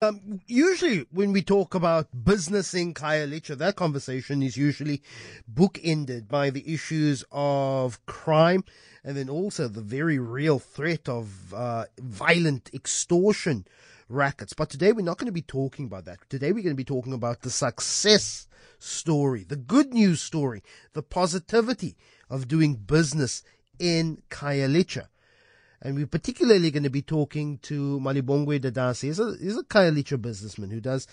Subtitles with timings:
[0.00, 5.02] Um, usually, when we talk about business in Khayelitsha, that conversation is usually
[5.52, 8.62] bookended by the issues of crime
[9.02, 13.66] and then also the very real threat of uh, violent extortion
[14.08, 14.52] rackets.
[14.52, 16.18] But today, we're not going to be talking about that.
[16.30, 18.46] Today, we're going to be talking about the success
[18.78, 20.62] story, the good news story,
[20.92, 21.96] the positivity
[22.30, 23.42] of doing business
[23.80, 25.08] in Khayelitsha.
[25.80, 29.02] And we're particularly going to be talking to Malibongwe Dadase.
[29.02, 31.06] He's a, he's a Khayelitsha businessman who does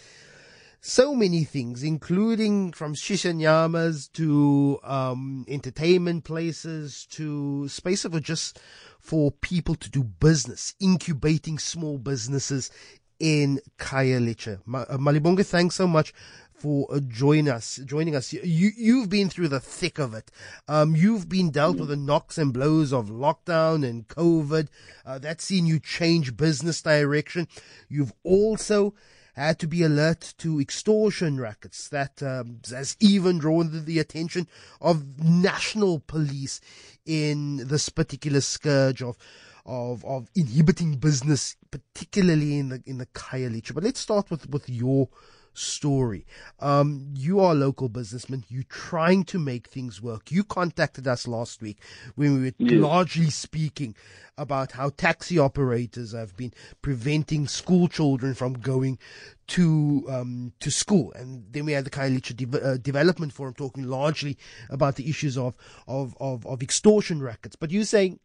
[0.82, 8.60] so many things, including from shishanyamas to um, entertainment places to spaces for just
[9.00, 12.70] for people to do business, incubating small businesses
[13.20, 14.60] in Khayelitsha.
[14.68, 16.14] Uh, Malibongwe, thanks so much
[16.54, 17.80] for uh, joining us.
[17.86, 20.32] Joining us, you you've been through the thick of it.
[20.68, 24.68] Um, you've been dealt with the knocks and blows of lockdown and COVID.
[25.06, 27.48] Uh, that's seen you change business direction.
[27.90, 28.94] You've also
[29.36, 34.48] had to be alert to extortion rackets that um, has even drawn the attention
[34.80, 36.62] of national police
[37.06, 39.18] in this particular scourge of
[39.66, 43.74] of of inhibiting business, particularly in the in the Khayelitsha.
[43.74, 45.10] But let's start with with your
[45.58, 46.26] story.
[46.60, 48.46] Um, you are a local businessman.
[48.50, 50.32] You're trying to make things work.
[50.32, 51.82] You contacted us last week
[52.16, 52.82] when we were yes.
[52.82, 53.96] largely speaking
[54.38, 59.00] about how taxi operators have been preventing school children from going
[59.48, 63.84] to um, to school, and then we had the Khayelitsha De- uh, Development Forum talking
[63.84, 64.38] largely
[64.70, 65.56] about the issues of,
[65.88, 67.56] of of of extortion rackets.
[67.56, 68.20] But you're saying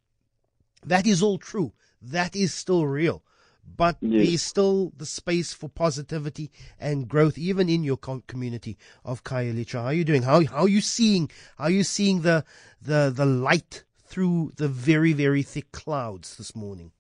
[0.84, 1.72] that is all true.
[2.02, 3.22] That is still real
[3.76, 4.26] but yes.
[4.26, 9.80] there's still the space for positivity and growth, even in your community of Khayelitsha.
[9.80, 10.22] How are you doing?
[10.22, 11.30] How how are you seeing?
[11.58, 12.44] How are you seeing the
[12.80, 16.92] the the light through the very very thick clouds this morning?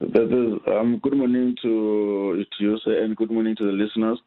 [0.00, 4.18] That is, um, good morning to to you, sir, and good morning to the listeners.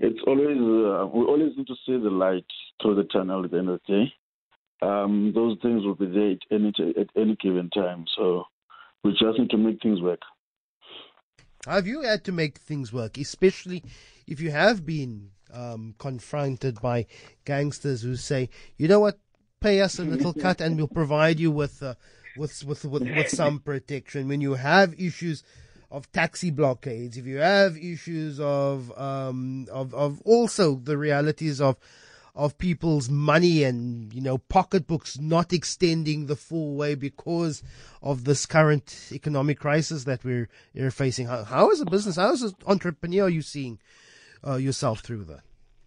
[0.00, 2.46] It's always uh, we always need to see the light
[2.80, 4.12] through the tunnel at the end of the day.
[4.80, 8.04] Um, those things will be there at any at any given time.
[8.16, 8.44] So
[9.02, 10.20] we just need to make things work.
[11.66, 13.82] Have you had to make things work, especially
[14.26, 17.06] if you have been um, confronted by
[17.44, 19.18] gangsters who say, you know what,
[19.60, 21.94] pay us a little cut and we'll provide you with, uh,
[22.36, 24.28] with, with, with, with some protection.
[24.28, 25.42] When you have issues
[25.90, 31.76] of taxi blockades, if you have issues of, um, of, of also the realities of,
[32.38, 37.64] of people's money and you know pocketbooks not extending the full way because
[38.00, 41.26] of this current economic crisis that we're, we're facing.
[41.26, 43.80] How, how is a business, how is an entrepreneur are you seeing
[44.46, 45.40] uh, yourself through that?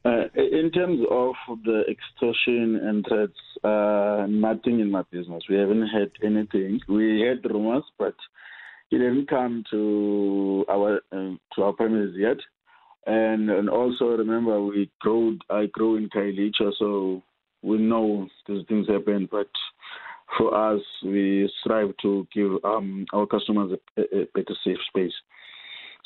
[0.03, 5.43] Uh, in terms of the extortion and threats, uh, nothing in my business.
[5.49, 6.81] We haven't had anything.
[6.89, 8.15] We had rumors, but
[8.89, 12.37] it didn't come to our uh, to our premises yet.
[13.05, 17.23] And and also remember we grow I grow in Khayelitsha, so
[17.63, 19.27] we know these things happen.
[19.31, 19.49] But
[20.37, 25.13] for us, we strive to give um, our customers a, a, better safe space.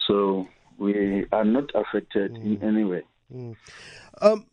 [0.08, 0.48] So
[0.78, 2.46] we are not affected mm.
[2.46, 3.04] in any way.
[3.34, 3.56] Mm.
[4.22, 4.46] Um,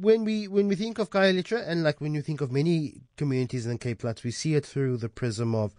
[0.00, 3.66] when we when we think of Khayelitsha and like when you think of many communities
[3.66, 5.74] in Cape Flats, we see it through the prism of,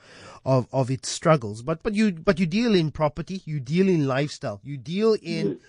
[0.45, 1.63] of of its struggles.
[1.63, 5.55] But but you but you deal in property, you deal in lifestyle, you deal in.
[5.55, 5.59] Mm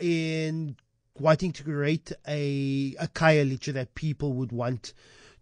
[0.00, 0.76] in
[1.18, 4.92] wanting to create a a Khayelitsha that people would want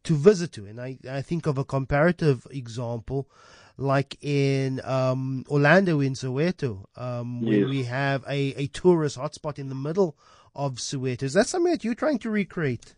[0.04, 0.66] to visit to.
[0.66, 3.28] And I, I think of a comparative example
[3.76, 7.50] like in um, Orlando in Soweto, um, yes.
[7.50, 10.16] where we have a, a tourist hotspot in the middle
[10.54, 11.24] of Soweto.
[11.24, 12.94] Is that something that you're trying to recreate?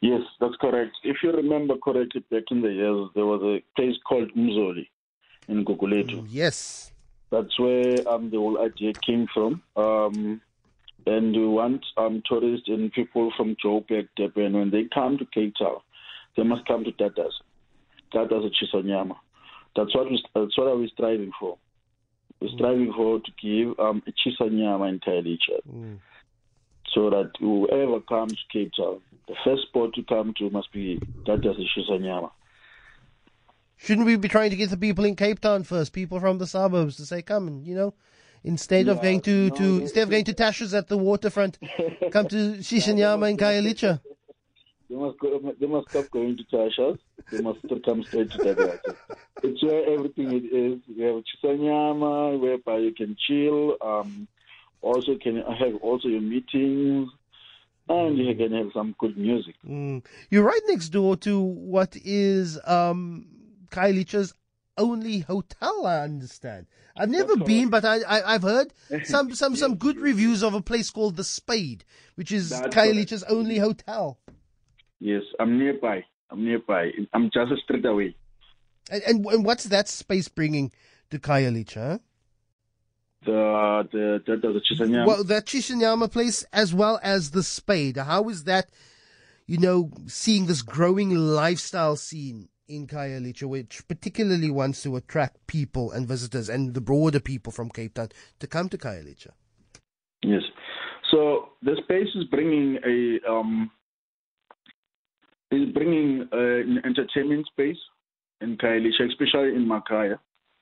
[0.00, 0.92] Yes, that's correct.
[1.02, 4.88] If you remember correctly, back in the years, there was a place called Mzoli
[5.48, 6.22] in Gugulethu.
[6.22, 6.92] Mm, yes.
[7.30, 9.62] That's where um, the whole idea came from.
[9.76, 10.40] Um,
[11.06, 15.54] and we want um, tourists and people from Joburg, Durban, when they come to Cape
[15.58, 15.76] Town,
[16.36, 17.32] they must come to Tatas.
[18.12, 19.16] Tatas Chisanyama.
[19.76, 21.58] That's what we, that's what we're striving for.
[22.40, 22.54] We're mm.
[22.54, 25.60] striving for to give um, a Chisanyama in Khayelitsha.
[25.68, 25.98] Mm.
[26.92, 30.98] So that whoever comes to Cape Town, the first spot to come to must be
[31.24, 32.30] Tatas Chisanyama.
[33.76, 36.46] Shouldn't we be trying to get the people in Cape Town first, people from the
[36.46, 37.94] suburbs, to say, come and, you know,
[38.42, 41.58] Instead yeah, of going to, no, to instead of going to Tasha's at the waterfront,
[42.10, 44.00] come to Shishinyama in Khayelitsha.
[44.88, 46.98] They must go, they must stop going to Tasha's.
[47.30, 48.96] They must come straight to Tadata.
[49.40, 50.80] It's where everything it is.
[50.88, 53.76] We have Chisanyama, whereby you can chill.
[53.80, 54.26] Um,
[54.82, 57.08] also can have also your meetings
[57.88, 59.54] and you can have some good music.
[59.66, 60.04] Mm.
[60.30, 63.26] You're right next door to what is um,
[63.70, 64.34] Khayelitsha's
[64.80, 65.86] only hotel.
[65.86, 66.66] I understand.
[66.96, 68.72] I've never been, but I, I have heard
[69.04, 71.84] some some some good reviews of a place called the Spade,
[72.16, 74.18] which is Khayelitsha's only hotel.
[74.98, 76.04] Yes, I'm nearby.
[76.30, 76.90] I'm nearby.
[77.12, 78.16] I'm just a street away.
[78.90, 80.72] And, and, and what's that space bringing
[81.10, 82.00] to Khayelitsha?
[83.24, 85.06] The the the, the Chisanyama.
[85.06, 87.98] Well, that Chisanyama place as well as the Spade.
[87.98, 88.70] How is that?
[89.46, 95.90] You know, seeing this growing lifestyle scene in Khayelitsha, which particularly wants to attract people
[95.90, 98.08] and visitors and the broader people from Cape Town
[98.38, 99.30] to come to Khayelitsha.
[100.22, 100.42] Yes.
[101.10, 103.70] So the space is bringing a um,
[105.50, 107.78] is bringing uh, an entertainment space
[108.40, 110.18] in Khayelitsha, especially in Makhaya,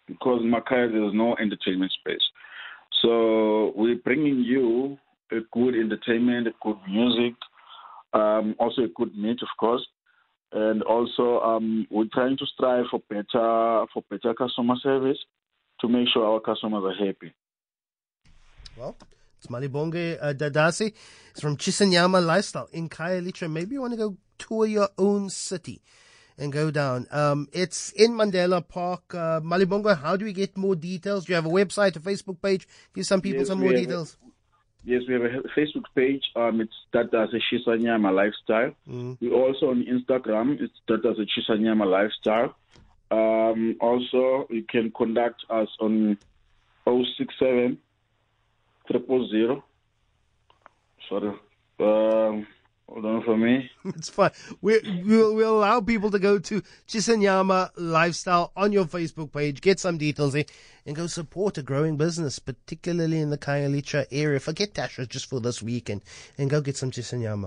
[0.07, 2.25] because in Makhaya there's no entertainment space.
[3.03, 4.97] So we're bringing you
[5.31, 7.35] a good entertainment, a good music,
[8.15, 9.87] um, also a good meat, of course,
[10.53, 15.19] and also um, we're trying to strive for better for better customer service
[15.81, 17.33] to make sure our customers are happy.
[18.77, 18.97] Well,
[19.39, 20.93] it's Malibongwe uh, Dadase.
[21.31, 23.51] It's from Chisanyama Lifestyle in Khayelitsha.
[23.51, 25.83] Maybe you want to go tour your own city
[26.39, 27.07] and go down.
[27.11, 29.15] Um, it's in Mandela Park.
[29.15, 31.25] Uh, Malibongwe, how do we get more details?
[31.25, 32.67] Do you have a website, a Facebook page?
[32.95, 34.17] Give some people Yes, some more have- details.
[34.89, 36.23] Yes, we have a Facebook page.
[36.35, 38.73] Um, it's that as a Chisanyama lifestyle.
[38.89, 39.19] Mm.
[39.21, 40.59] We also on Instagram.
[40.63, 42.57] It's that as a Chisanyama lifestyle.
[43.11, 46.17] Um, also, you can contact us on
[46.87, 47.77] 067
[48.91, 49.63] 000.
[51.11, 51.33] Sorry.
[51.81, 52.47] Um,
[52.89, 53.71] hold on for me.
[53.85, 54.31] It's fine.
[54.61, 59.81] We, we'll, we'll allow people to go to Chisanyama Lifestyle on your Facebook page, get
[59.81, 60.45] some details there,
[60.87, 64.41] and go support a growing business, particularly in the Khayelitsha area.
[64.41, 66.03] Forget Tasha just for this weekend
[66.37, 67.47] and go get some Chisanyama.